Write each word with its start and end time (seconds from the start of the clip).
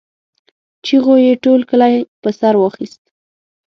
چيغو 0.85 1.15
يې 1.25 1.31
ټول 1.43 1.61
کلی 1.69 1.95
په 2.21 2.29
سر 2.39 2.53
واخيست. 2.57 3.01